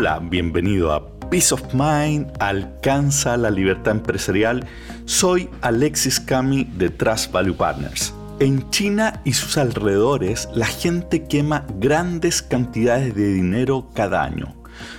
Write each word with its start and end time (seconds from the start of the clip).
Hola, 0.00 0.20
bienvenido 0.22 0.92
a 0.92 1.10
Peace 1.28 1.52
of 1.52 1.74
Mind, 1.74 2.30
alcanza 2.38 3.36
la 3.36 3.50
libertad 3.50 3.96
empresarial. 3.96 4.64
Soy 5.06 5.50
Alexis 5.60 6.20
Cami 6.20 6.62
de 6.62 6.88
Trust 6.88 7.32
Value 7.32 7.56
Partners. 7.56 8.14
En 8.38 8.70
China 8.70 9.20
y 9.24 9.32
sus 9.32 9.58
alrededores, 9.58 10.48
la 10.54 10.66
gente 10.66 11.24
quema 11.24 11.66
grandes 11.80 12.42
cantidades 12.42 13.12
de 13.16 13.26
dinero 13.26 13.90
cada 13.92 14.22
año. 14.22 14.54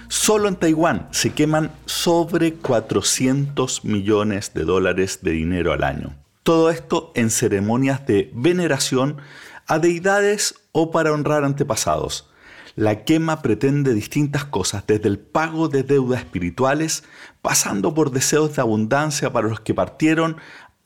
Solo 0.10 0.50
en 0.50 0.58
Taiwán 0.58 1.08
se 1.12 1.30
queman 1.30 1.72
sobre 1.86 2.56
400 2.56 3.86
millones 3.86 4.54
de 4.54 4.66
dólares 4.66 5.20
de 5.22 5.32
dinero 5.32 5.72
al 5.72 5.86
año. 5.86 6.14
Todo 6.44 6.70
esto 6.70 7.14
en 7.16 7.30
ceremonias 7.30 8.06
de 8.06 8.34
veneración 8.36 9.16
a 9.66 9.80
deidades 9.80 10.56
o 10.74 10.92
para 10.92 11.14
honrar 11.14 11.46
antepasados. 11.46 12.29
La 12.80 13.04
quema 13.04 13.42
pretende 13.42 13.94
distintas 13.94 14.46
cosas, 14.46 14.86
desde 14.88 15.10
el 15.10 15.20
pago 15.20 15.68
de 15.68 15.84
deudas 15.84 16.22
espirituales, 16.22 17.04
pasando 17.42 17.94
por 17.94 18.12
deseos 18.12 18.56
de 18.56 18.62
abundancia 18.62 19.34
para 19.34 19.50
los 19.50 19.60
que 19.60 19.74
partieron, 19.74 20.38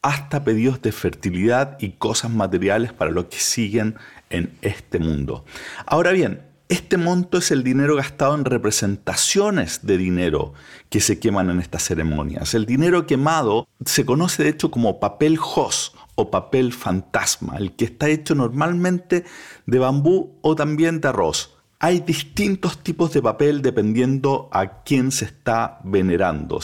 hasta 0.02 0.42
pedidos 0.42 0.82
de 0.82 0.90
fertilidad 0.90 1.76
y 1.78 1.90
cosas 1.90 2.32
materiales 2.32 2.92
para 2.92 3.12
los 3.12 3.26
que 3.26 3.38
siguen 3.38 3.94
en 4.28 4.58
este 4.60 4.98
mundo. 4.98 5.44
Ahora 5.86 6.10
bien, 6.10 6.42
este 6.68 6.96
monto 6.96 7.38
es 7.38 7.52
el 7.52 7.62
dinero 7.62 7.94
gastado 7.94 8.34
en 8.34 8.44
representaciones 8.44 9.86
de 9.86 9.96
dinero 9.96 10.52
que 10.88 10.98
se 10.98 11.20
queman 11.20 11.48
en 11.48 11.60
estas 11.60 11.84
ceremonias. 11.84 12.54
El 12.54 12.66
dinero 12.66 13.06
quemado 13.06 13.68
se 13.84 14.04
conoce 14.04 14.42
de 14.42 14.48
hecho 14.48 14.72
como 14.72 14.98
papel 14.98 15.36
jos 15.36 15.94
o 16.16 16.28
papel 16.32 16.72
fantasma, 16.72 17.56
el 17.56 17.76
que 17.76 17.84
está 17.84 18.08
hecho 18.08 18.34
normalmente 18.34 19.24
de 19.66 19.78
bambú 19.78 20.40
o 20.42 20.56
también 20.56 21.00
de 21.00 21.06
arroz. 21.06 21.53
Hay 21.78 22.00
distintos 22.00 22.78
tipos 22.78 23.12
de 23.12 23.20
papel 23.20 23.60
dependiendo 23.60 24.48
a 24.52 24.82
quién 24.82 25.12
se 25.12 25.26
está 25.26 25.80
venerando. 25.84 26.60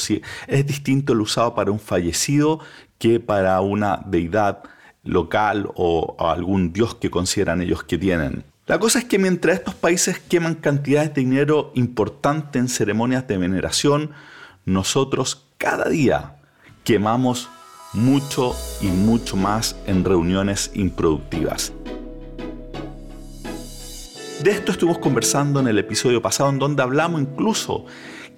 Es 0.47 0.67
distinto 0.67 1.13
el 1.13 1.21
usado 1.21 1.55
para 1.55 1.71
un 1.71 1.81
fallecido 1.81 2.61
que 2.99 3.21
para 3.21 3.61
una 3.61 4.03
deidad 4.07 4.63
local 5.05 5.71
o 5.75 6.17
algún 6.19 6.73
dios 6.73 6.95
que 6.95 7.11
consideran 7.11 7.63
ellos 7.63 7.83
que 7.85 7.99
tienen. 7.99 8.45
La 8.67 8.79
cosa 8.79 9.01
es 9.01 9.05
que 9.05 9.19
mientras 9.19 9.59
estos 9.59 9.75
países 9.75 10.21
queman 10.21 10.55
cantidades 10.55 11.13
de 11.15 11.23
dinero 11.23 11.73
importantes 11.75 12.61
en 12.61 12.69
ceremonias 12.69 13.27
de 13.27 13.37
veneración, 13.37 14.13
nosotros 14.65 15.47
cada 15.59 15.89
día 15.89 16.37
quemamos 16.85 17.49
mucho 17.93 18.55
y 18.81 18.87
mucho 18.87 19.37
más 19.37 19.77
en 19.87 20.05
reuniones 20.05 20.71
improductivas. 20.75 21.73
De 24.43 24.53
esto 24.53 24.73
estuvimos 24.73 24.99
conversando 25.01 25.61
en 25.61 25.69
el 25.69 25.79
episodio 25.79 26.23
pasado, 26.23 26.49
en 26.49 26.59
donde 26.59 26.83
hablamos 26.83 27.21
incluso 27.21 27.85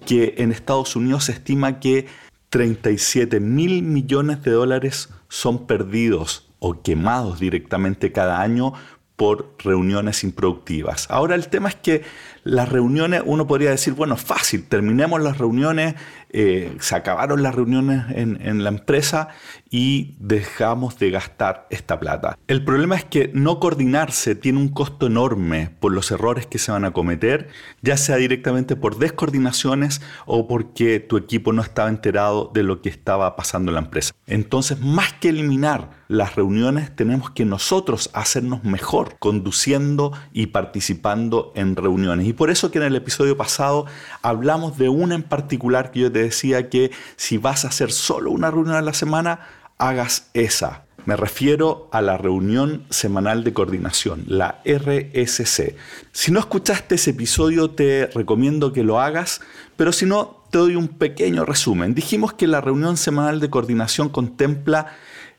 que 0.04 0.34
en 0.38 0.50
Estados 0.50 0.96
Unidos 0.96 1.26
se 1.26 1.32
estima 1.32 1.78
que 1.78 2.08
37 2.48 3.38
mil 3.38 3.84
millones 3.84 4.42
de 4.42 4.50
dólares 4.50 5.10
son 5.28 5.64
perdidos 5.68 6.50
o 6.58 6.82
quemados 6.82 7.38
directamente 7.38 8.10
cada 8.10 8.40
año 8.40 8.72
por 9.14 9.54
reuniones 9.60 10.24
improductivas. 10.24 11.08
Ahora 11.08 11.36
el 11.36 11.46
tema 11.46 11.68
es 11.68 11.76
que 11.76 12.02
las 12.44 12.68
reuniones, 12.68 13.22
uno 13.24 13.46
podría 13.46 13.70
decir, 13.70 13.94
bueno, 13.94 14.16
fácil, 14.16 14.64
terminemos 14.64 15.20
las 15.20 15.38
reuniones, 15.38 15.94
eh, 16.30 16.76
se 16.80 16.96
acabaron 16.96 17.42
las 17.42 17.54
reuniones 17.54 18.04
en, 18.14 18.38
en, 18.40 18.64
la 18.64 18.70
empresa 18.70 19.28
y 19.70 20.16
dejamos 20.18 20.98
de 20.98 21.10
gastar 21.10 21.66
esta 21.70 22.00
plata. 22.00 22.38
El 22.48 22.64
problema 22.64 22.96
es 22.96 23.04
que 23.04 23.30
no 23.34 23.60
coordinarse 23.60 24.34
tiene 24.34 24.58
un 24.58 24.68
costo 24.68 25.06
enorme 25.06 25.70
por 25.78 25.92
los 25.92 26.10
errores 26.10 26.46
que 26.46 26.58
se 26.58 26.72
van 26.72 26.84
a 26.84 26.92
cometer, 26.92 27.48
ya 27.82 27.96
sea 27.96 28.16
directamente 28.16 28.76
por 28.76 28.98
descoordinaciones 28.98 30.00
o 30.24 30.48
porque 30.48 31.00
tu 31.00 31.18
equipo 31.18 31.52
no 31.52 31.62
estaba 31.62 31.90
enterado 31.90 32.50
de 32.54 32.62
lo 32.62 32.80
que 32.80 32.88
estaba 32.88 33.36
pasando 33.36 33.70
en 33.70 33.74
la 33.74 33.82
empresa. 33.82 34.14
Entonces, 34.26 34.80
más 34.80 35.12
que 35.14 35.28
eliminar 35.28 35.90
las 36.08 36.34
reuniones, 36.34 36.94
tenemos 36.94 37.30
que 37.30 37.44
nosotros 37.44 38.10
hacernos 38.14 38.64
mejor 38.64 39.16
conduciendo 39.18 40.12
y 40.32 40.46
participando 40.46 41.52
en 41.54 41.76
reuniones. 41.76 42.26
Y 42.32 42.34
por 42.34 42.48
eso 42.48 42.70
que 42.70 42.78
en 42.78 42.84
el 42.84 42.96
episodio 42.96 43.36
pasado 43.36 43.84
hablamos 44.22 44.78
de 44.78 44.88
una 44.88 45.14
en 45.14 45.22
particular 45.22 45.90
que 45.90 46.00
yo 46.00 46.10
te 46.10 46.22
decía 46.22 46.70
que 46.70 46.90
si 47.16 47.36
vas 47.36 47.66
a 47.66 47.68
hacer 47.68 47.92
solo 47.92 48.30
una 48.30 48.50
reunión 48.50 48.74
a 48.74 48.80
la 48.80 48.94
semana, 48.94 49.40
hagas 49.76 50.30
esa. 50.32 50.86
Me 51.04 51.14
refiero 51.14 51.90
a 51.92 52.00
la 52.00 52.16
reunión 52.16 52.84
semanal 52.88 53.44
de 53.44 53.52
coordinación, 53.52 54.24
la 54.28 54.62
RSC. 54.64 55.76
Si 56.10 56.32
no 56.32 56.40
escuchaste 56.40 56.94
ese 56.94 57.10
episodio, 57.10 57.68
te 57.68 58.06
recomiendo 58.06 58.72
que 58.72 58.82
lo 58.82 58.98
hagas, 58.98 59.42
pero 59.76 59.92
si 59.92 60.06
no, 60.06 60.46
te 60.50 60.56
doy 60.56 60.74
un 60.76 60.88
pequeño 60.88 61.44
resumen. 61.44 61.94
Dijimos 61.94 62.32
que 62.32 62.46
la 62.46 62.62
reunión 62.62 62.96
semanal 62.96 63.40
de 63.40 63.50
coordinación 63.50 64.08
contempla 64.08 64.86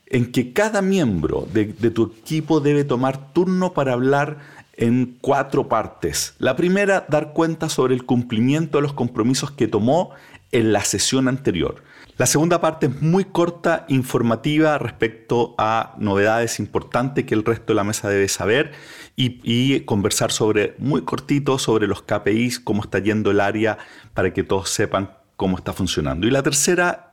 en 0.06 0.31
que 0.31 0.54
cada 0.54 0.84
miembro 0.84 1.48
de, 1.52 1.74
de 1.74 1.90
tu 1.90 2.14
equipo 2.20 2.60
debe 2.60 2.84
tomar 2.84 3.34
turno 3.34 3.74
para 3.74 3.94
hablar 3.94 4.62
en 4.75 5.17
cuatro 5.22 5.67
partes. 5.69 6.35
La 6.39 6.56
primera, 6.56 7.06
dar 7.09 7.34
cuenta 7.34 7.69
sobre 7.69 7.94
el 7.94 8.06
cumplimiento 8.06 8.78
de 8.78 8.84
los 8.84 8.94
compromisos 8.94 9.51
que 9.51 9.67
tomó 9.67 10.11
en 10.51 10.73
la 10.73 10.84
sesión 10.84 11.28
anterior. 11.28 11.84
La 12.17 12.28
segunda 12.28 12.61
parte 12.61 12.85
es 12.85 13.01
muy 13.01 13.25
corta, 13.25 13.85
informativa 13.88 14.78
respecto 14.78 15.56
a 15.57 15.95
novedades 15.97 16.59
importantes 16.59 17.25
que 17.25 17.33
el 17.33 17.44
resto 17.44 17.73
de 17.73 17.75
la 17.75 17.83
mesa 17.83 18.07
debe 18.07 18.28
saber 18.28 18.72
y, 19.16 19.79
conversar 19.81 20.31
sobre, 20.31 20.75
muy 20.78 21.01
cortito, 21.01 21.57
sobre 21.57 21.88
los 21.88 22.03
KPIs, 22.03 22.59
cómo 22.59 22.83
está 22.83 23.00
yendo 23.00 23.31
el 23.31 23.39
área 23.39 23.79
para 24.13 24.31
que 24.31 24.44
todos 24.44 24.69
sepan 24.69 25.12
cómo 25.38 25.57
está 25.57 25.73
funcionando. 25.73 26.28
Y 26.28 26.31
la 26.31 26.44
tercera 26.44 27.12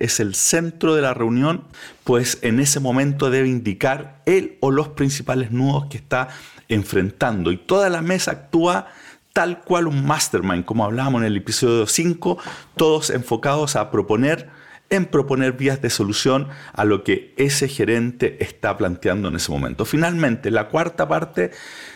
es 0.00 0.20
el 0.20 0.34
centro 0.34 0.94
de 0.94 1.02
la 1.02 1.14
reunión, 1.14 1.64
pues 2.04 2.38
en 2.42 2.60
ese 2.60 2.80
momento 2.80 3.30
debe 3.30 3.48
indicar 3.48 4.22
él 4.26 4.56
o 4.60 4.70
los 4.70 4.88
principales 4.88 5.50
nudos 5.50 5.86
que 5.86 5.98
está 5.98 6.28
enfrentando 6.68 7.52
y 7.52 7.58
toda 7.58 7.90
la 7.90 8.02
mesa 8.02 8.30
actúa 8.32 8.86
tal 9.32 9.60
cual 9.60 9.86
un 9.86 10.04
mastermind, 10.04 10.64
como 10.64 10.84
hablábamos 10.84 11.22
en 11.22 11.26
el 11.26 11.36
episodio 11.36 11.86
5, 11.86 12.38
todos 12.76 13.10
enfocados 13.10 13.76
a 13.76 13.90
proponer, 13.90 14.48
en 14.90 15.06
proponer 15.06 15.52
vías 15.52 15.80
de 15.80 15.88
solución 15.88 16.48
a 16.74 16.84
lo 16.84 17.02
que 17.02 17.34
ese 17.38 17.68
gerente 17.68 18.42
está 18.44 18.76
planteando 18.76 19.28
en 19.28 19.36
ese 19.36 19.50
momento. 19.50 19.84
Finalmente, 19.84 20.50
la 20.50 20.68
cuarta 20.68 21.08
parte 21.08 21.50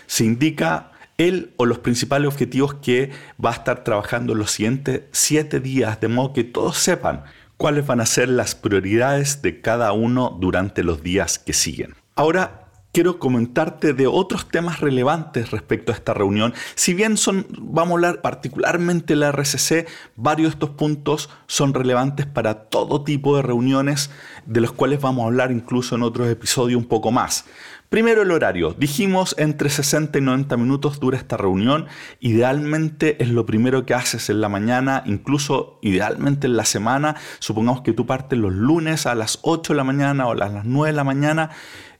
se 0.06 0.24
indica 0.24 0.92
él 1.18 1.52
o 1.56 1.66
los 1.66 1.78
principales 1.78 2.28
objetivos 2.28 2.74
que 2.74 3.10
va 3.42 3.50
a 3.50 3.54
estar 3.54 3.84
trabajando 3.84 4.32
en 4.32 4.38
los 4.38 4.50
siguientes 4.50 5.02
siete 5.12 5.60
días, 5.60 6.00
de 6.00 6.08
modo 6.08 6.32
que 6.32 6.44
todos 6.44 6.78
sepan 6.78 7.24
cuáles 7.56 7.86
van 7.86 8.00
a 8.00 8.06
ser 8.06 8.28
las 8.28 8.54
prioridades 8.54 9.42
de 9.42 9.60
cada 9.60 9.92
uno 9.92 10.36
durante 10.40 10.82
los 10.82 11.02
días 11.02 11.38
que 11.38 11.52
siguen. 11.52 11.94
Ahora, 12.14 12.65
quiero 12.96 13.18
comentarte 13.18 13.92
de 13.92 14.06
otros 14.06 14.48
temas 14.48 14.80
relevantes 14.80 15.50
respecto 15.50 15.92
a 15.92 15.94
esta 15.94 16.14
reunión. 16.14 16.54
Si 16.76 16.94
bien 16.94 17.18
son, 17.18 17.46
vamos 17.58 17.90
a 17.90 17.94
hablar 17.96 18.22
particularmente 18.22 19.16
la 19.16 19.28
RCC, 19.32 19.86
varios 20.16 20.48
de 20.48 20.54
estos 20.54 20.70
puntos 20.70 21.28
son 21.46 21.74
relevantes 21.74 22.24
para 22.24 22.54
todo 22.70 23.04
tipo 23.04 23.36
de 23.36 23.42
reuniones, 23.42 24.10
de 24.46 24.62
los 24.62 24.72
cuales 24.72 24.98
vamos 24.98 25.24
a 25.24 25.26
hablar 25.26 25.52
incluso 25.52 25.94
en 25.94 26.04
otros 26.04 26.30
episodios 26.30 26.80
un 26.80 26.88
poco 26.88 27.12
más. 27.12 27.44
Primero 27.90 28.22
el 28.22 28.30
horario. 28.30 28.72
Dijimos 28.72 29.34
entre 29.38 29.68
60 29.68 30.18
y 30.18 30.22
90 30.22 30.56
minutos 30.56 30.98
dura 30.98 31.18
esta 31.18 31.36
reunión. 31.36 31.86
Idealmente 32.18 33.22
es 33.22 33.28
lo 33.28 33.44
primero 33.44 33.84
que 33.84 33.92
haces 33.92 34.30
en 34.30 34.40
la 34.40 34.48
mañana, 34.48 35.02
incluso 35.04 35.78
idealmente 35.82 36.46
en 36.46 36.56
la 36.56 36.64
semana. 36.64 37.16
Supongamos 37.40 37.82
que 37.82 37.92
tú 37.92 38.06
partes 38.06 38.38
los 38.38 38.54
lunes 38.54 39.04
a 39.04 39.14
las 39.14 39.38
8 39.42 39.74
de 39.74 39.76
la 39.76 39.84
mañana 39.84 40.26
o 40.26 40.32
a 40.32 40.34
las 40.34 40.64
9 40.64 40.92
de 40.92 40.96
la 40.96 41.04
mañana 41.04 41.50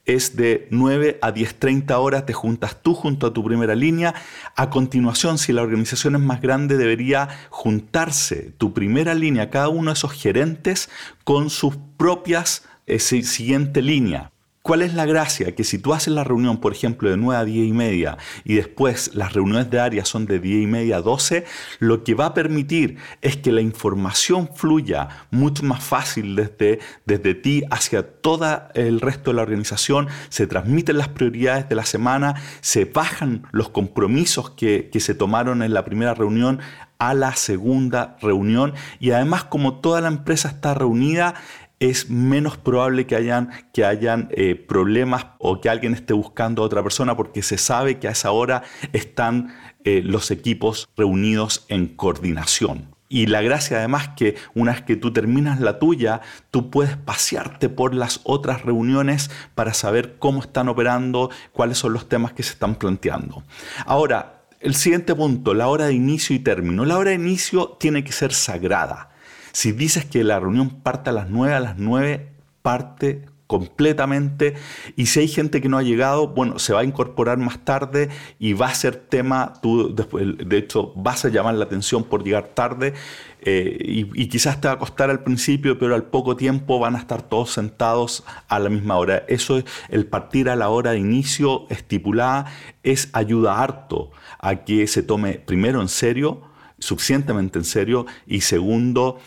es 0.07 0.37
de 0.37 0.69
9 0.71 1.19
a 1.21 1.33
10.30 1.33 1.93
horas, 1.99 2.25
te 2.25 2.33
juntas 2.33 2.83
tú 2.83 2.95
junto 2.95 3.27
a 3.27 3.33
tu 3.33 3.45
primera 3.45 3.75
línea. 3.75 4.15
A 4.55 4.71
continuación, 4.71 5.37
si 5.39 5.53
la 5.53 5.63
organización 5.63 6.15
es 6.15 6.23
más 6.23 6.41
grande, 6.41 6.77
debería 6.77 7.29
juntarse 7.51 8.53
tu 8.57 8.73
primera 8.73 9.15
línea, 9.15 9.51
cada 9.51 9.69
uno 9.69 9.91
de 9.91 9.95
esos 9.95 10.13
gerentes, 10.13 10.89
con 11.25 11.51
sus 11.51 11.77
propias 11.97 12.65
eh, 12.87 13.01
siguiente 13.01 13.83
línea. 13.83 14.31
¿Cuál 14.67 14.83
es 14.83 14.95
la 14.95 15.07
gracia? 15.07 15.55
Que 15.55 15.63
si 15.63 15.79
tú 15.79 15.95
haces 15.95 16.13
la 16.13 16.25
reunión, 16.25 16.57
por 16.57 16.73
ejemplo, 16.73 17.09
de 17.09 17.17
9 17.17 17.41
a 17.41 17.45
10 17.45 17.69
y 17.69 17.73
media 17.73 18.19
y 18.43 18.57
después 18.57 19.15
las 19.15 19.33
reuniones 19.33 19.71
de 19.71 19.79
área 19.79 20.05
son 20.05 20.27
de 20.27 20.41
10 20.41 20.65
y 20.65 20.67
media 20.67 20.97
a 20.97 21.03
12, 21.03 21.45
lo 21.79 22.03
que 22.03 22.15
va 22.15 22.27
a 22.27 22.35
permitir 22.35 22.97
es 23.23 23.37
que 23.37 23.53
la 23.53 23.61
información 23.61 24.51
fluya 24.53 25.09
mucho 25.31 25.63
más 25.63 25.85
fácil 25.85 26.35
desde, 26.35 26.81
desde 27.05 27.37
ti 27.37 27.63
hacia 27.71 28.03
todo 28.03 28.63
el 28.75 29.01
resto 29.01 29.31
de 29.31 29.37
la 29.37 29.43
organización, 29.43 30.09
se 30.31 30.49
transmiten 30.49 30.99
las 30.99 31.11
prioridades 31.11 31.69
de 31.69 31.77
la 31.77 31.85
semana, 31.85 32.35
se 32.61 32.87
bajan 32.87 33.47
los 33.53 33.69
compromisos 33.69 34.51
que, 34.51 34.91
que 34.93 34.99
se 34.99 35.15
tomaron 35.15 35.63
en 35.63 35.75
la 35.75 35.85
primera 35.85 36.13
reunión 36.13 36.59
a 36.99 37.15
la 37.15 37.37
segunda 37.37 38.17
reunión 38.21 38.75
y 39.01 39.11
además 39.11 39.45
como 39.45 39.81
toda 39.81 40.01
la 40.01 40.09
empresa 40.09 40.49
está 40.49 40.75
reunida, 40.75 41.35
es 41.81 42.09
menos 42.09 42.57
probable 42.57 43.07
que 43.07 43.17
hayan, 43.17 43.51
que 43.73 43.85
hayan 43.85 44.29
eh, 44.31 44.55
problemas 44.55 45.27
o 45.39 45.61
que 45.61 45.69
alguien 45.69 45.95
esté 45.95 46.15
buscando 46.15 46.63
a 46.63 46.67
otra 46.67 46.83
persona 46.83 47.17
porque 47.17 47.43
se 47.43 47.59
sabe 47.59 47.99
que 47.99 48.09
a 48.09 48.13
esa 48.13 48.31
hora 48.31 48.63
están 48.93 49.55
eh, 49.85 50.03
los 50.03 50.31
equipos 50.31 50.89
reunidos 50.97 51.67
en 51.69 51.89
coordinación. 51.89 52.95
Y 53.09 53.27
la 53.27 53.41
gracia 53.41 53.79
además 53.79 54.11
que 54.17 54.35
una 54.55 54.73
vez 54.73 54.83
que 54.83 54.97
tú 54.97 55.13
terminas 55.13 55.61
la 55.61 55.79
tuya, 55.79 56.23
tú 56.51 56.71
puedes 56.71 56.97
pasearte 56.97 57.69
por 57.69 57.95
las 57.95 58.21
otras 58.25 58.63
reuniones 58.63 59.31
para 59.55 59.75
saber 59.75 60.17
cómo 60.19 60.41
están 60.41 60.69
operando, 60.69 61.31
cuáles 61.53 61.79
son 61.79 61.93
los 61.93 62.09
temas 62.09 62.33
que 62.33 62.43
se 62.43 62.55
están 62.55 62.75
planteando. 62.75 63.45
Ahora, 63.85 64.43
el 64.59 64.75
siguiente 64.75 65.15
punto, 65.15 65.55
la 65.55 65.69
hora 65.69 65.87
de 65.87 65.93
inicio 65.93 66.35
y 66.35 66.41
término. 66.41 66.85
La 66.85 66.99
hora 66.99 67.11
de 67.11 67.17
inicio 67.17 67.77
tiene 67.79 68.03
que 68.03 68.11
ser 68.11 68.33
sagrada. 68.33 69.11
Si 69.57 69.73
dices 69.73 70.05
que 70.05 70.23
la 70.23 70.39
reunión 70.39 70.69
parte 70.83 71.09
a 71.09 71.15
las 71.15 71.31
9, 71.31 71.55
a 71.55 71.61
las 71.61 71.79
9 71.79 72.29
parte 72.61 73.25
completamente. 73.47 74.55
Y 74.97 75.07
si 75.07 75.21
hay 75.21 75.29
gente 75.29 75.63
que 75.63 75.71
no 75.71 75.79
ha 75.79 75.83
llegado, 75.83 76.29
bueno, 76.29 76.59
se 76.59 76.75
va 76.75 76.81
a 76.81 76.85
incorporar 76.85 77.39
más 77.39 77.65
tarde 77.65 78.11
y 78.39 78.53
va 78.53 78.67
a 78.67 78.75
ser 78.75 78.97
tema, 78.97 79.55
tú 79.63 79.95
después, 79.95 80.27
de 80.37 80.59
hecho 80.59 80.93
vas 80.95 81.25
a 81.25 81.31
llamar 81.31 81.55
la 81.55 81.65
atención 81.65 82.05
por 82.05 82.23
llegar 82.23 82.49
tarde 82.49 82.93
eh, 83.41 83.79
y, 83.81 84.23
y, 84.23 84.29
quizás 84.29 84.61
te 84.61 84.69
va 84.69 84.75
a 84.75 84.79
costar 84.79 85.09
al 85.09 85.23
principio, 85.23 85.79
pero 85.79 85.95
al 85.95 86.05
poco 86.05 86.37
tiempo 86.37 86.79
van 86.79 86.95
a 86.95 86.99
estar 86.99 87.23
todos 87.23 87.53
sentados 87.53 88.25
a 88.49 88.59
la 88.59 88.69
misma 88.69 88.99
hora. 88.99 89.25
Eso 89.27 89.57
es 89.57 89.65
el 89.89 90.05
partir 90.05 90.51
a 90.51 90.57
la 90.57 90.69
hora 90.69 90.91
de 90.91 90.99
inicio 90.99 91.67
estipulada, 91.71 92.45
es 92.83 93.09
ayuda 93.15 93.63
harto 93.63 94.11
a 94.39 94.57
que 94.65 94.87
se 94.87 95.03
tome 95.03 95.35
primero 95.35 95.81
en 95.81 95.89
serio, 95.89 96.43
suficientemente 96.79 97.59
en 97.59 97.65
serio, 97.65 98.05
y 98.27 98.43
segundo, 98.43 99.19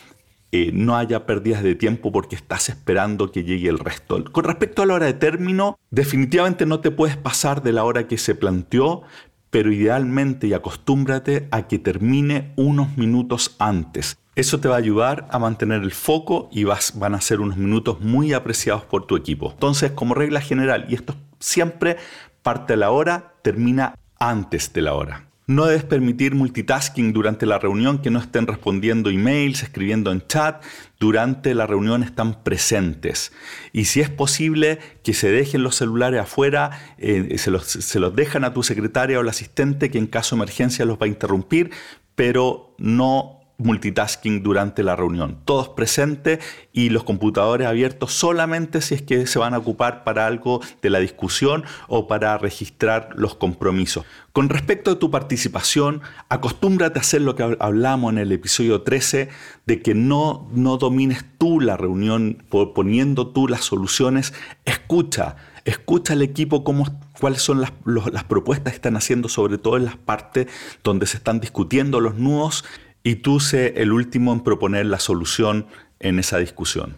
eh, 0.51 0.71
no 0.73 0.97
haya 0.97 1.25
pérdidas 1.25 1.61
de 1.61 1.75
tiempo 1.75 2.11
porque 2.11 2.35
estás 2.35 2.69
esperando 2.69 3.31
que 3.31 3.43
llegue 3.43 3.69
el 3.69 3.79
resto. 3.79 4.23
Con 4.31 4.43
respecto 4.43 4.81
a 4.81 4.85
la 4.85 4.95
hora 4.95 5.05
de 5.05 5.13
término, 5.13 5.77
definitivamente 5.91 6.65
no 6.65 6.79
te 6.79 6.91
puedes 6.91 7.17
pasar 7.17 7.61
de 7.61 7.71
la 7.71 7.83
hora 7.83 8.07
que 8.07 8.17
se 8.17 8.33
planteó, 8.33 9.03
pero 9.51 9.71
idealmente 9.71 10.47
y 10.47 10.53
acostúmbrate 10.53 11.47
a 11.51 11.67
que 11.67 11.79
termine 11.79 12.53
unos 12.55 12.97
minutos 12.97 13.55
antes. 13.59 14.17
Eso 14.35 14.59
te 14.59 14.67
va 14.67 14.75
a 14.75 14.79
ayudar 14.79 15.27
a 15.31 15.37
mantener 15.37 15.83
el 15.83 15.91
foco 15.91 16.49
y 16.51 16.63
vas, 16.63 16.97
van 16.97 17.13
a 17.13 17.21
ser 17.21 17.41
unos 17.41 17.57
minutos 17.57 17.99
muy 17.99 18.33
apreciados 18.33 18.83
por 18.85 19.05
tu 19.05 19.15
equipo. 19.17 19.51
Entonces, 19.51 19.91
como 19.91 20.13
regla 20.13 20.41
general, 20.41 20.85
y 20.89 20.95
esto 20.95 21.15
siempre 21.39 21.97
parte 22.41 22.73
de 22.73 22.77
la 22.77 22.91
hora, 22.91 23.33
termina 23.41 23.95
antes 24.17 24.71
de 24.73 24.81
la 24.81 24.93
hora. 24.93 25.28
No 25.49 25.65
debes 25.65 25.83
permitir 25.83 26.35
multitasking 26.35 27.11
durante 27.11 27.47
la 27.47 27.57
reunión, 27.57 28.03
que 28.03 28.11
no 28.11 28.19
estén 28.19 28.45
respondiendo 28.45 29.09
emails, 29.09 29.63
escribiendo 29.63 30.11
en 30.11 30.21
chat. 30.27 30.63
Durante 30.99 31.55
la 31.55 31.65
reunión 31.65 32.03
están 32.03 32.43
presentes. 32.43 33.31
Y 33.73 33.85
si 33.85 33.99
es 33.99 34.11
posible 34.11 34.77
que 35.01 35.15
se 35.15 35.31
dejen 35.31 35.63
los 35.63 35.73
celulares 35.75 36.21
afuera, 36.21 36.93
eh, 36.99 37.35
se, 37.39 37.49
los, 37.49 38.15
dejan 38.15 38.43
a 38.43 38.53
tu 38.53 38.61
secretaria 38.61 39.17
o 39.17 39.21
el 39.21 39.27
asistente 39.27 39.89
que 39.89 39.97
en 39.97 40.05
caso 40.05 40.35
de 40.35 40.43
emergencia 40.43 40.85
los 40.85 40.99
va 40.99 41.07
a 41.07 41.09
interrumpir, 41.09 41.71
pero 42.13 42.75
no 42.77 43.38
multitasking 43.59 44.41
durante 44.41 44.81
la 44.83 44.95
reunión. 44.95 45.37
Todos 45.45 45.69
presentes 45.69 46.39
y 46.73 46.89
los 46.89 47.03
computadores 47.03 47.67
abiertos 47.67 48.13
solamente 48.13 48.81
si 48.81 48.95
es 48.95 49.01
que 49.01 49.27
se 49.27 49.37
van 49.37 49.53
a 49.53 49.59
ocupar 49.59 50.03
para 50.03 50.25
algo 50.25 50.61
de 50.81 50.89
la 50.89 50.99
discusión 50.99 51.63
o 51.87 52.07
para 52.07 52.37
registrar 52.37 53.09
los 53.15 53.35
compromisos. 53.35 54.05
Con 54.31 54.49
respecto 54.49 54.91
a 54.91 54.99
tu 54.99 55.11
participación, 55.11 56.01
acostúmbrate 56.29 56.99
a 56.99 57.01
hacer 57.01 57.21
lo 57.21 57.35
que 57.35 57.57
hablamos 57.59 58.13
en 58.13 58.19
el 58.19 58.31
episodio 58.31 58.83
13, 58.83 59.29
de 59.65 59.81
que 59.81 59.93
no, 59.93 60.47
no 60.53 60.77
domines 60.77 61.25
tú 61.37 61.59
la 61.59 61.75
reunión 61.75 62.43
poniendo 62.49 63.27
tú 63.27 63.47
las 63.47 63.65
soluciones. 63.65 64.33
Escucha, 64.65 65.35
escucha 65.65 66.13
al 66.13 66.21
equipo 66.21 66.63
cómo, 66.63 66.85
cuáles 67.19 67.41
son 67.41 67.59
las, 67.59 67.73
las 67.85 68.23
propuestas 68.23 68.71
que 68.71 68.77
están 68.77 68.95
haciendo, 68.95 69.27
sobre 69.27 69.57
todo 69.57 69.77
en 69.77 69.85
las 69.85 69.97
partes 69.97 70.47
donde 70.83 71.05
se 71.07 71.17
están 71.17 71.39
discutiendo 71.39 71.99
los 71.99 72.15
nudos 72.15 72.63
y 73.09 73.15
tú 73.15 73.39
sé 73.39 73.73
el 73.77 73.91
último 73.91 74.33
en 74.33 74.41
proponer 74.41 74.85
la 74.85 74.99
solución 74.99 75.65
en 75.99 76.19
esa 76.19 76.37
discusión. 76.37 76.97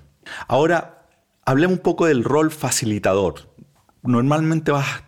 Ahora, 0.50 1.08
hablemos 1.46 1.78
un 1.78 1.84
poco 1.84 2.06
del 2.06 2.26
rol 2.26 2.52
facilitador. 2.52 3.50
Normalmente 4.04 4.74
vas, 4.74 5.04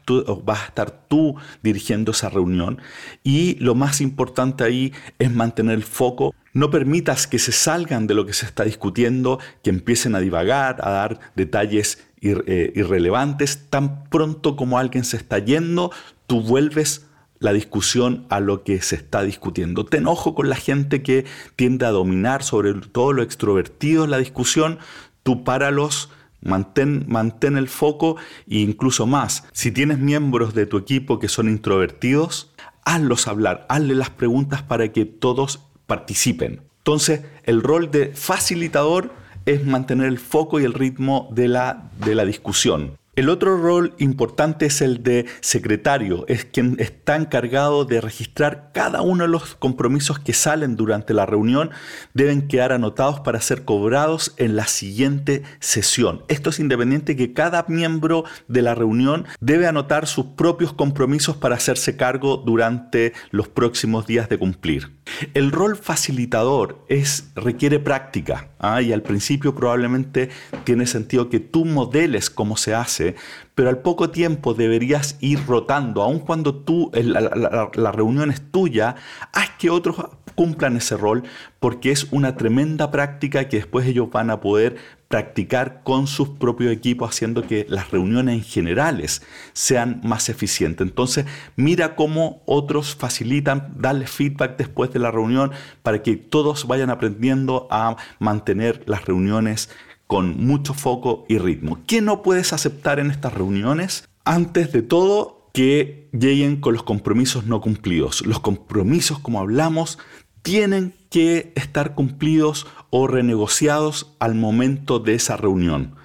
vas, 0.46 0.62
a 0.62 0.66
estar 0.68 0.92
tú 1.10 1.36
dirigiendo 1.62 2.14
esa 2.14 2.30
reunión 2.30 2.80
y 3.22 3.56
lo 3.56 3.76
más 3.76 4.00
importante 4.00 4.64
ahí 4.64 4.94
es 5.20 5.30
mantener 5.30 5.76
el 5.76 5.84
foco. 5.84 6.34
No 6.54 6.70
permitas 6.70 7.28
que 7.28 7.38
se 7.38 7.52
salgan 7.52 8.08
de 8.08 8.14
lo 8.14 8.26
que 8.26 8.32
se 8.32 8.46
está 8.46 8.64
discutiendo, 8.64 9.40
que 9.62 9.72
empiecen 9.72 10.16
a 10.16 10.22
divagar, 10.22 10.78
a 10.88 10.90
dar 10.90 11.20
detalles 11.36 12.02
eh, 12.22 12.72
irrelevantes. 12.76 13.70
Tan 13.70 14.06
pronto 14.06 14.56
como 14.56 14.78
alguien 14.78 15.04
se 15.04 15.18
está 15.18 15.40
yendo, 15.40 15.92
tú 16.28 16.42
vuelves 16.42 17.08
la 17.44 17.52
discusión 17.52 18.26
a 18.30 18.40
lo 18.40 18.64
que 18.64 18.82
se 18.82 18.96
está 18.96 19.22
discutiendo. 19.22 19.86
Ten 19.86 20.08
ojo 20.08 20.34
con 20.34 20.50
la 20.50 20.56
gente 20.56 21.04
que 21.04 21.26
tiende 21.58 21.86
a 21.86 21.92
dominar 21.92 22.42
sobre 22.42 22.74
todo 22.74 23.12
lo 23.12 23.22
extrovertido 23.22 24.08
la 24.08 24.18
discusión. 24.18 24.80
Tú 25.24 25.44
páralos, 25.44 26.10
mantén, 26.42 27.06
mantén 27.10 27.58
el 27.58 27.68
foco 27.68 28.16
e 28.50 28.60
incluso 28.60 29.06
más. 29.06 29.44
Si 29.52 29.74
tienes 29.74 30.00
miembros 30.00 30.54
de 30.54 30.66
tu 30.66 30.78
equipo 30.78 31.20
que 31.20 31.28
son 31.28 31.50
introvertidos, 31.50 32.54
hazlos 32.86 33.28
hablar, 33.28 33.66
hazle 33.68 33.94
las 33.94 34.10
preguntas 34.10 34.62
para 34.62 34.94
que 34.94 35.04
todos 35.04 35.60
participen. 35.86 36.62
Entonces, 36.78 37.24
el 37.44 37.62
rol 37.62 37.92
de 37.92 38.14
facilitador 38.14 39.12
es 39.46 39.66
mantener 39.66 40.08
el 40.08 40.18
foco 40.18 40.62
y 40.62 40.64
el 40.64 40.74
ritmo 40.74 41.28
de 41.34 41.50
la, 41.50 41.92
de 42.06 42.16
la 42.16 42.24
discusión. 42.24 42.98
El 43.16 43.30
otro 43.30 43.62
rol 43.62 43.94
importante 44.00 44.66
es 44.66 44.82
el 44.82 45.04
de 45.04 45.28
secretario, 45.40 46.26
es 46.28 46.46
quien 46.46 46.78
está 46.80 47.16
encargado 47.16 47.86
de 47.86 48.02
registrar 48.02 48.72
cada 48.74 49.04
uno 49.04 49.26
de 49.26 49.30
los 49.30 49.54
compromisos 49.54 50.18
que 50.18 50.34
salen 50.34 50.76
durante 50.76 51.14
la 51.14 51.28
reunión, 51.28 51.70
deben 52.16 52.48
quedar 52.48 52.72
anotados 52.72 53.20
para 53.20 53.40
ser 53.40 53.66
cobrados 53.66 54.34
en 54.38 54.56
la 54.56 54.66
siguiente 54.66 55.44
sesión. 55.60 56.24
Esto 56.28 56.50
es 56.50 56.60
independiente 56.60 57.16
que 57.16 57.34
cada 57.34 57.66
miembro 57.68 58.24
de 58.48 58.64
la 58.64 58.74
reunión 58.74 59.28
debe 59.40 59.68
anotar 59.68 60.08
sus 60.08 60.26
propios 60.36 60.74
compromisos 60.74 61.38
para 61.38 61.54
hacerse 61.54 61.96
cargo 61.96 62.38
durante 62.38 63.14
los 63.30 63.48
próximos 63.48 64.08
días 64.08 64.28
de 64.28 64.40
cumplir. 64.40 64.90
El 65.34 65.52
rol 65.52 65.76
facilitador 65.76 66.84
es, 66.88 67.32
requiere 67.36 67.80
práctica 67.80 68.50
¿ah? 68.60 68.82
y 68.82 68.94
al 68.94 69.02
principio 69.02 69.54
probablemente 69.54 70.30
tiene 70.64 70.88
sentido 70.88 71.30
que 71.30 71.40
tú 71.40 71.66
modeles 71.66 72.30
cómo 72.30 72.58
se 72.58 72.74
hace, 72.74 73.16
pero 73.54 73.70
al 73.70 73.80
poco 73.80 74.10
tiempo 74.10 74.54
deberías 74.54 75.18
ir 75.20 75.46
rotando, 75.46 76.02
aun 76.02 76.20
cuando 76.20 76.56
tú, 76.56 76.90
la, 76.94 77.70
la 77.74 77.92
reunión 77.92 78.32
es 78.32 78.52
tuya, 78.52 78.96
haz 79.34 79.52
que 79.60 79.70
otros 79.70 79.98
cumplan 80.36 80.78
ese 80.78 80.98
rol 80.98 81.24
porque 81.60 81.92
es 81.92 82.08
una 82.12 82.36
tremenda 82.36 82.92
práctica 82.92 83.48
que 83.50 83.58
después 83.58 83.88
ellos 83.88 84.10
van 84.12 84.30
a 84.30 84.42
poder 84.42 84.78
practicar 85.08 85.84
con 85.84 86.08
sus 86.08 86.30
propios 86.30 86.72
equipos 86.72 87.10
haciendo 87.10 87.46
que 87.46 87.66
las 87.70 87.92
reuniones 87.92 88.36
en 88.36 88.44
generales 88.44 89.22
sean 89.54 90.02
más 90.04 90.28
eficientes. 90.30 90.88
Entonces, 90.88 91.26
mira 91.56 91.96
cómo 91.96 92.42
otros 92.46 92.96
facilitan, 92.96 93.76
darle 93.78 94.08
feedback 94.08 94.58
después 94.58 94.92
de 94.92 95.00
la 95.00 95.12
reunión 95.12 95.52
para 95.84 96.02
que 96.02 96.16
todos 96.16 96.68
vayan 96.68 96.90
aprendiendo 96.90 97.68
a 97.70 97.96
mantener 98.20 98.84
las 98.88 99.06
reuniones 99.06 99.70
con 100.08 100.44
mucho 100.44 100.74
foco 100.74 101.26
y 101.30 101.38
ritmo. 101.38 101.80
¿Qué 101.86 102.02
no 102.02 102.24
puedes 102.24 102.54
aceptar 102.54 103.00
en 103.00 103.12
estas 103.12 103.34
reuniones? 103.34 104.10
Antes 104.26 104.72
de 104.72 104.82
todo, 104.82 105.44
que 105.54 106.10
lleguen 106.12 106.60
con 106.60 106.74
los 106.74 106.82
compromisos 106.82 107.46
no 107.46 107.62
cumplidos. 107.62 108.26
Los 108.26 108.40
compromisos, 108.40 109.20
como 109.20 109.40
hablamos, 109.40 110.00
tienen 110.44 110.94
que 111.10 111.52
estar 111.56 111.96
cumplidos 111.96 112.68
o 112.90 113.08
renegociados 113.08 114.14
al 114.20 114.36
momento 114.36 115.00
de 115.00 115.16
esa 115.16 115.38
reunión. 115.38 115.96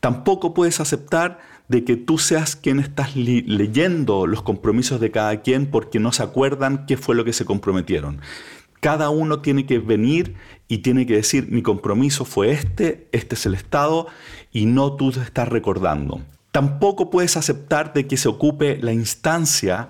Tampoco 0.00 0.52
puedes 0.52 0.80
aceptar 0.80 1.38
de 1.68 1.84
que 1.84 1.96
tú 1.96 2.18
seas 2.18 2.56
quien 2.56 2.78
estás 2.78 3.16
leyendo 3.16 4.26
los 4.26 4.42
compromisos 4.42 5.00
de 5.00 5.10
cada 5.10 5.40
quien 5.40 5.70
porque 5.70 6.00
no 6.00 6.12
se 6.12 6.22
acuerdan 6.22 6.84
qué 6.86 6.96
fue 6.96 7.14
lo 7.14 7.24
que 7.24 7.32
se 7.32 7.46
comprometieron. 7.46 8.20
Cada 8.80 9.08
uno 9.08 9.40
tiene 9.40 9.64
que 9.64 9.78
venir 9.78 10.34
y 10.68 10.78
tiene 10.78 11.06
que 11.06 11.14
decir, 11.14 11.50
mi 11.50 11.62
compromiso 11.62 12.26
fue 12.26 12.50
este, 12.50 13.08
este 13.12 13.34
es 13.34 13.46
el 13.46 13.54
estado, 13.54 14.08
y 14.52 14.66
no 14.66 14.94
tú 14.96 15.10
te 15.10 15.20
estás 15.20 15.48
recordando. 15.48 16.20
Tampoco 16.50 17.08
puedes 17.08 17.38
aceptar 17.38 17.94
de 17.94 18.06
que 18.06 18.18
se 18.18 18.28
ocupe 18.28 18.78
la 18.82 18.92
instancia 18.92 19.88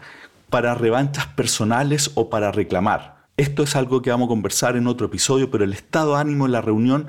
para 0.48 0.74
revanchas 0.74 1.26
personales 1.26 2.12
o 2.14 2.30
para 2.30 2.52
reclamar. 2.52 3.13
Esto 3.36 3.64
es 3.64 3.74
algo 3.74 4.00
que 4.00 4.10
vamos 4.10 4.26
a 4.26 4.28
conversar 4.28 4.76
en 4.76 4.86
otro 4.86 5.08
episodio, 5.08 5.50
pero 5.50 5.64
el 5.64 5.72
estado 5.72 6.14
de 6.14 6.20
ánimo 6.20 6.46
en 6.46 6.52
la 6.52 6.60
reunión 6.60 7.08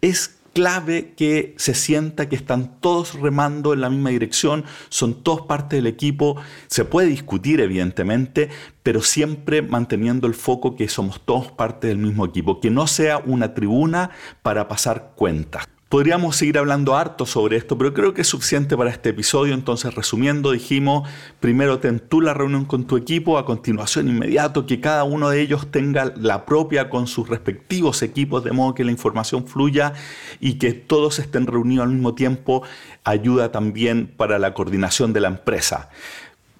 es 0.00 0.38
clave 0.54 1.12
que 1.14 1.54
se 1.58 1.74
sienta 1.74 2.30
que 2.30 2.36
están 2.36 2.80
todos 2.80 3.12
remando 3.20 3.74
en 3.74 3.82
la 3.82 3.90
misma 3.90 4.08
dirección, 4.08 4.64
son 4.88 5.22
todos 5.22 5.42
parte 5.42 5.76
del 5.76 5.86
equipo, 5.86 6.36
se 6.68 6.86
puede 6.86 7.08
discutir 7.08 7.60
evidentemente, 7.60 8.48
pero 8.82 9.02
siempre 9.02 9.60
manteniendo 9.60 10.26
el 10.26 10.34
foco 10.34 10.74
que 10.74 10.88
somos 10.88 11.20
todos 11.26 11.52
parte 11.52 11.88
del 11.88 11.98
mismo 11.98 12.24
equipo, 12.24 12.60
que 12.60 12.70
no 12.70 12.86
sea 12.86 13.18
una 13.18 13.52
tribuna 13.52 14.10
para 14.40 14.68
pasar 14.68 15.12
cuentas. 15.16 15.68
Podríamos 15.88 16.36
seguir 16.36 16.58
hablando 16.58 16.96
harto 16.96 17.24
sobre 17.24 17.56
esto, 17.56 17.78
pero 17.78 17.94
creo 17.94 18.12
que 18.12 18.20
es 18.20 18.28
suficiente 18.28 18.76
para 18.76 18.90
este 18.90 19.08
episodio. 19.08 19.54
Entonces, 19.54 19.94
resumiendo, 19.94 20.50
dijimos, 20.52 21.08
primero 21.40 21.78
ten 21.78 21.98
tú 21.98 22.20
la 22.20 22.34
reunión 22.34 22.66
con 22.66 22.86
tu 22.86 22.98
equipo, 22.98 23.38
a 23.38 23.46
continuación 23.46 24.06
inmediato 24.06 24.66
que 24.66 24.82
cada 24.82 25.04
uno 25.04 25.30
de 25.30 25.40
ellos 25.40 25.70
tenga 25.70 26.12
la 26.14 26.44
propia 26.44 26.90
con 26.90 27.06
sus 27.06 27.30
respectivos 27.30 28.02
equipos, 28.02 28.44
de 28.44 28.52
modo 28.52 28.74
que 28.74 28.84
la 28.84 28.90
información 28.90 29.46
fluya 29.46 29.94
y 30.40 30.58
que 30.58 30.74
todos 30.74 31.18
estén 31.20 31.46
reunidos 31.46 31.84
al 31.84 31.94
mismo 31.94 32.14
tiempo, 32.14 32.62
ayuda 33.04 33.50
también 33.50 34.12
para 34.14 34.38
la 34.38 34.52
coordinación 34.52 35.14
de 35.14 35.20
la 35.20 35.28
empresa. 35.28 35.88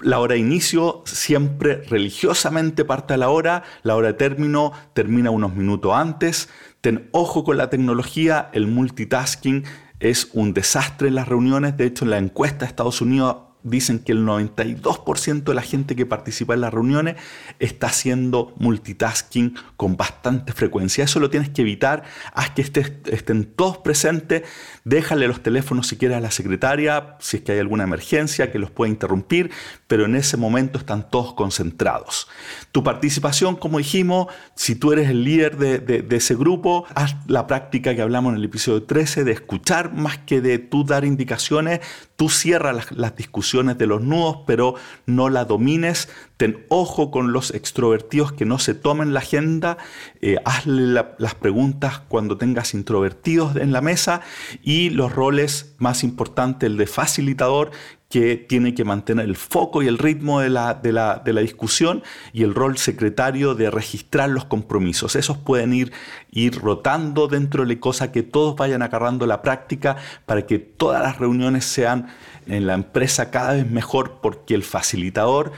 La 0.01 0.21
hora 0.21 0.35
de 0.35 0.41
inicio 0.41 1.03
siempre 1.07 1.83
religiosamente 1.89 2.85
parte 2.85 3.15
a 3.15 3.17
la 3.17 3.31
hora, 3.31 3.65
la 3.83 3.97
hora 3.97 4.09
de 4.09 4.15
término 4.15 4.73
termina 4.93 5.31
unos 5.31 5.55
minutos 5.55 5.93
antes. 5.93 6.49
Ten 6.81 7.09
ojo 7.11 7.43
con 7.43 7.57
la 7.57 7.69
tecnología, 7.69 8.49
el 8.53 8.69
multitasking 8.69 9.65
es 9.99 10.31
un 10.33 10.55
desastre 10.55 11.09
en 11.09 11.17
las 11.17 11.27
reuniones. 11.27 11.77
De 11.77 11.87
hecho, 11.87 12.05
en 12.05 12.11
la 12.11 12.19
encuesta 12.19 12.61
de 12.61 12.67
Estados 12.67 13.01
Unidos 13.01 13.48
dicen 13.63 13.99
que 13.99 14.13
el 14.13 14.25
92% 14.25 15.45
de 15.45 15.55
la 15.55 15.63
gente 15.63 15.97
que 15.97 16.07
participa 16.07 16.55
en 16.55 16.61
las 16.61 16.73
reuniones 16.73 17.17
está 17.59 17.89
haciendo 17.89 18.55
multitasking 18.59 19.57
con 19.77 19.97
bastante 19.97 20.53
frecuencia. 20.53 21.05
Eso 21.05 21.21
lo 21.21 21.31
tienes 21.31 21.51
que 21.51 21.63
evitar, 21.63 22.05
haz 22.33 22.51
que 22.51 22.63
estén 22.63 23.45
todos 23.45 23.79
presentes, 23.79 24.43
déjale 24.85 25.29
los 25.29 25.43
teléfonos 25.43 25.89
si 25.89 25.97
quieres 25.97 26.17
a 26.17 26.21
la 26.21 26.31
secretaria, 26.31 27.17
si 27.21 27.39
es 27.39 27.43
que 27.43 27.53
hay 27.53 27.59
alguna 27.59 27.85
emergencia 27.85 28.51
que 28.51 28.59
los 28.59 28.71
pueda 28.71 28.91
interrumpir, 28.91 29.51
pero 29.87 30.05
en 30.05 30.15
ese 30.15 30.37
momento 30.37 30.79
están 30.79 31.11
todos 31.11 31.35
concentrados. 31.35 32.29
Tu 32.73 32.83
participación, 32.83 33.57
como 33.57 33.79
dijimos, 33.79 34.29
si 34.55 34.75
tú 34.75 34.93
eres 34.93 35.09
el 35.11 35.25
líder 35.25 35.57
de, 35.57 36.17
ese 36.17 36.35
grupo, 36.35 36.85
haz 36.95 37.17
la 37.27 37.47
práctica 37.47 37.95
que 37.95 38.03
hablamos 38.03 38.33
en 38.33 38.39
el 38.39 38.45
episodio 38.45 38.83
13 38.83 39.25
de 39.25 39.33
escuchar 39.33 39.93
más 39.93 40.19
que 40.19 40.41
de 40.41 40.59
tú 40.59 40.85
dar 40.85 41.05
indicaciones, 41.05 41.81
tú 42.19 42.29
cierras 42.29 42.91
las 42.91 43.15
discusiones 43.15 43.79
de 43.79 43.87
los 43.87 44.03
nudos, 44.03 44.39
pero 44.45 44.75
no 45.07 45.29
la 45.29 45.45
domines. 45.45 46.09
Ten 46.37 46.67
ojo 46.69 47.13
con 47.13 47.33
los 47.33 47.55
extrovertidos 47.55 48.33
que 48.33 48.45
no 48.45 48.59
se 48.59 48.75
tomen 48.75 49.15
la 49.15 49.21
agenda. 49.21 49.79
Eh, 50.21 50.37
hazle 50.45 51.05
las 51.17 51.35
preguntas 51.37 52.01
cuando 52.09 52.37
tengas 52.37 52.75
introvertidos 52.75 53.55
en 53.55 53.71
la 53.71 53.83
mesa 53.83 54.21
y 54.65 54.91
los 54.91 55.13
roles 55.13 55.77
más 55.79 56.03
importantes, 56.03 56.69
el 56.69 56.77
de 56.77 56.89
facilitador, 56.89 57.71
que 58.09 58.37
tiene 58.37 58.75
que 58.75 58.85
mantener 58.85 59.27
el 59.27 59.37
foco 59.37 59.83
y 59.83 59.87
el 59.87 59.99
ritmo 59.99 60.41
de 60.41 60.49
la, 60.49 60.75
de 60.75 60.93
la, 60.93 61.21
de 61.23 61.33
la 61.35 61.43
discusión 61.43 62.03
y 62.33 62.43
el 62.43 62.55
rol 62.55 62.79
secretario 62.79 63.55
de 63.55 63.71
registrar 63.71 64.31
los 64.31 64.47
compromisos. 64.47 65.15
Esos 65.15 65.37
pueden 65.37 65.75
ir, 65.75 65.93
ir 66.31 66.59
rotando 66.59 67.29
dentro 67.29 67.65
de 67.65 67.75
la 67.75 67.81
cosa 67.81 68.11
que 68.11 68.23
todos 68.23 68.57
vayan 68.57 68.81
agarrando 68.81 69.27
la 69.27 69.43
práctica 69.43 69.97
para 70.25 70.47
que 70.47 70.59
todas 70.59 71.03
las 71.03 71.19
reuniones 71.19 71.67
sean 71.67 72.09
en 72.47 72.67
la 72.67 72.75
empresa 72.75 73.31
cada 73.31 73.53
vez 73.53 73.71
mejor 73.71 74.21
porque 74.23 74.55
el 74.55 74.63
facilitador 74.63 75.53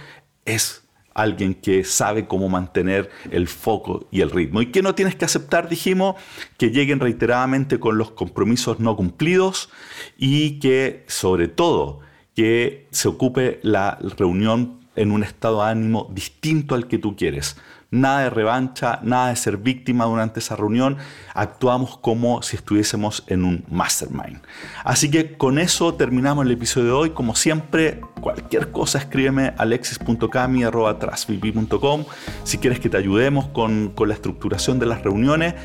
es 0.45 0.83
alguien 1.15 1.55
que 1.55 1.85
sabe 1.85 2.27
cómo 2.27 2.49
mantener 2.49 3.11
el 3.31 3.47
foco 3.47 4.09
y 4.11 4.23
el 4.23 4.31
ritmo. 4.31 4.61
¿Y 4.61 4.67
que 4.67 4.83
no 4.83 4.95
tienes 4.97 5.15
que 5.15 5.25
aceptar? 5.25 5.69
Dijimos 5.69 6.17
que 6.57 6.71
lleguen 6.71 6.99
reiteradamente 6.99 7.79
con 7.79 7.97
los 7.97 8.11
compromisos 8.11 8.81
no 8.81 8.97
cumplidos 8.97 9.71
y 10.19 10.59
que 10.59 11.05
sobre 11.07 11.47
todo 11.47 12.01
que 12.41 12.89
se 12.91 13.07
ocupe 13.07 13.61
la 13.63 13.99
reunión 14.17 14.81
en 14.97 15.13
un 15.13 15.23
estado 15.23 15.63
de 15.63 15.73
ánimo 15.73 16.09
distinto 16.11 16.75
al 16.75 16.89
que 16.89 16.97
tú 16.97 17.15
quieres. 17.15 17.59
Nada 17.91 18.21
de 18.21 18.31
revancha, 18.31 18.99
nada 19.03 19.29
de 19.29 19.37
ser 19.37 19.59
víctima 19.59 20.07
durante 20.07 20.41
esa 20.41 20.57
reunión. 20.57 20.97
Actuamos 21.35 21.99
como 21.99 22.41
si 22.41 22.57
estuviésemos 22.57 23.25
en 23.27 23.45
un 23.45 23.67
mastermind. 23.69 24.41
Así 24.85 25.11
que 25.11 25.37
con 25.37 25.59
eso 25.59 25.93
terminamos 25.93 26.47
el 26.47 26.53
episodio 26.53 26.87
de 26.87 26.93
hoy. 26.93 27.11
Como 27.11 27.35
siempre, 27.35 28.01
cualquier 28.23 28.71
cosa 28.71 29.01
escríbeme 29.01 29.53
alexis.cami.com 29.59 32.05
si 32.45 32.57
quieres 32.57 32.81
que 32.81 32.89
te 32.89 32.97
ayudemos 32.97 33.49
con, 33.49 33.93
la 33.99 34.15
estructuración 34.15 34.79
de 34.79 34.87
las 34.87 35.03
reuniones. 35.03 35.57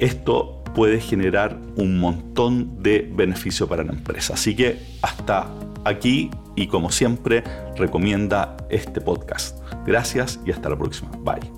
Esto 0.00 0.64
puede 0.74 1.00
generar 1.00 1.56
un 1.76 2.00
montón 2.00 2.82
de 2.82 3.08
beneficio 3.14 3.68
para 3.68 3.84
la 3.84 3.92
empresa. 3.92 4.34
Así 4.34 4.56
que 4.56 4.82
hasta 5.02 5.46
aquí 5.86 6.30
y 6.54 6.66
como 6.66 6.90
siempre 6.90 7.44
recomienda 7.76 8.56
este 8.70 9.00
podcast. 9.00 9.60
Gracias 9.86 10.40
y 10.44 10.50
hasta 10.50 10.68
la 10.68 10.76
próxima. 10.76 11.10
Bye. 11.20 11.55